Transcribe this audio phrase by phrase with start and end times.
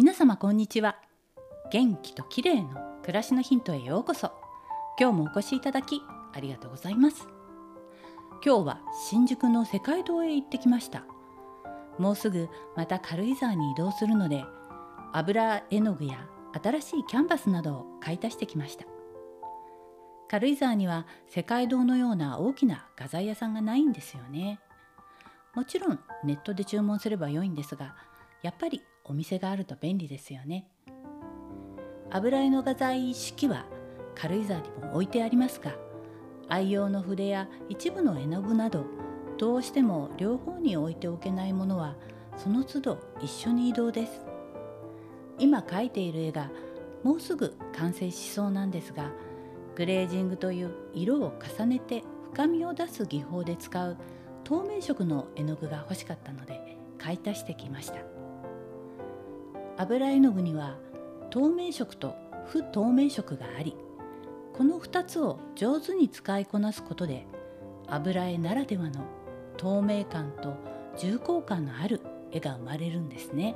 [0.00, 0.94] 皆様こんにちは。
[1.72, 2.68] 元気と綺麗の
[3.02, 4.30] 暮らしのヒントへようこそ。
[4.96, 6.00] 今日もお越しいただき
[6.32, 7.26] ありがとうございます。
[8.46, 11.04] 今日は新宿の世界堂へ行ってきました。
[11.98, 14.44] もうすぐまた軽井沢に移動するので
[15.12, 16.28] 油絵の具や
[16.62, 18.84] 新しいキャンバスなどを買い足してきました。
[20.28, 24.60] 軽井沢には世界堂のような大きな画材屋さんがないんですよね。
[25.56, 27.96] もちろんネットで注文すれば良いんですが
[28.42, 30.68] やっぱりお店があると便利ですよね。
[32.10, 33.66] 油絵の画材一式は
[34.14, 35.72] 軽井沢にも置いてありますが
[36.48, 38.86] 愛用の筆や一部の絵の具など
[39.36, 41.96] どうしても両方に置いておけないものは
[42.36, 44.24] その都度一緒に移動です。
[45.38, 46.50] 今描いている絵が
[47.04, 49.12] もうすぐ完成しそうなんですが
[49.76, 53.96] グレージングという色を重ねて深みを出す技法で使う
[54.42, 58.17] 透明色の絵の具が欲しかったので買い足してきました。
[59.80, 60.76] 油絵の具には
[61.30, 63.76] 透明色と不透明色があり
[64.52, 67.28] この2つを上手に使いこなすことで
[67.86, 69.04] 油絵ならではの
[69.56, 70.56] 透明感と
[70.98, 72.00] 重厚感のある
[72.32, 73.54] 絵が生まれるんですね。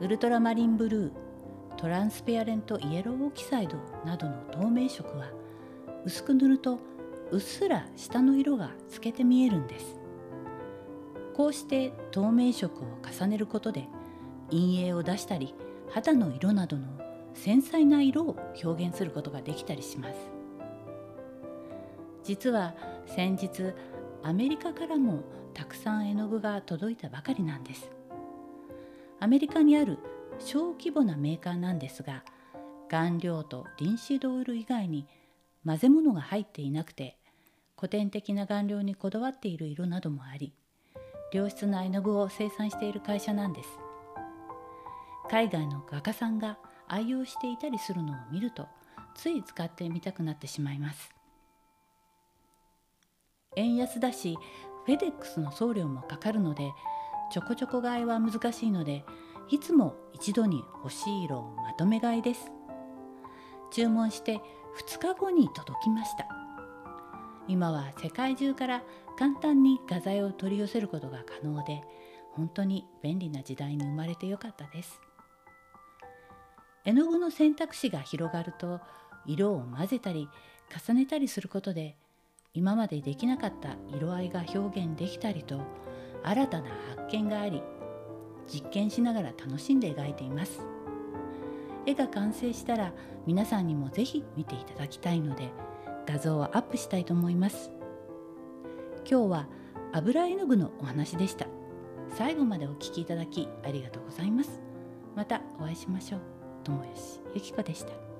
[0.00, 1.12] ウルトラマリンブルー
[1.76, 5.26] トランスペアレントイエローオキサイドなどの透明色は
[6.04, 6.78] 薄く塗ると
[7.30, 10.00] うっすら下の色が透けて見えるんです。
[11.34, 13.86] こうして透明色を重ねることで
[14.52, 15.54] 陰影を出したり
[15.90, 16.86] 肌の色などの
[17.34, 20.14] 繊細な色を表現することができたりします。
[22.22, 22.74] 実は
[23.06, 23.74] 先日
[24.22, 25.22] アメリカからも
[25.54, 27.90] たくさん絵の具が届いたばかりなんです。
[29.18, 29.98] アメリカにある
[30.38, 32.24] 小規模なメーカーなんですが
[32.88, 35.06] 顔料とリンシードオイル以外に
[35.64, 37.16] 混ぜ物が入っていなくて
[37.76, 40.52] 古典的な顔料にこだわっている色などもあり
[41.32, 43.68] 良質な絵の具を生産している会社なんです。
[45.32, 48.68] 海外の画家さんが愛用していたりするのを見ると
[49.14, 51.14] つい使ってみたくなってしまいます。
[53.56, 54.36] 円安だし
[54.84, 56.70] フェデックスの送料もかかるので
[57.32, 59.06] ちょこちょこ買いは難しいので
[59.48, 62.52] いつも一度に欲しい色をまとめ買いです。
[63.72, 64.38] 注文して
[64.86, 66.28] 2日後に届きました。
[67.48, 68.82] 今は世界中から
[69.18, 71.80] 簡単に画材を取り寄せることが可能で
[72.32, 75.00] 本当に便利な時代に生まれてよかったです。
[76.84, 78.80] 絵の具の選択肢が広がると
[79.26, 80.28] 色を混ぜたり
[80.86, 81.96] 重ねたりすることで
[82.54, 85.60] 今までできなかった色合いが表現できたりと
[86.22, 87.62] 新たな発見があり
[88.46, 90.66] 実験しながら楽しんで描いています。
[91.86, 92.92] 絵が完成したら
[93.26, 95.50] 皆さんにもぜひ見ていただきたいので
[96.06, 97.70] 画像をアップしたいと思います。
[99.08, 99.48] 今日は
[99.92, 101.46] 油絵の具のお話でした。
[102.16, 104.60] 最後までお聴きいただきありがとうございます。
[105.16, 106.31] またお会いしましょう。
[106.64, 108.11] 友しゆき子でした。